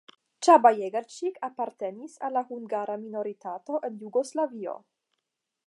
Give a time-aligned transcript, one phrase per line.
[0.39, 4.75] Csaba Jegercsik apartenis al la hungara minoritato en Jugoslavio.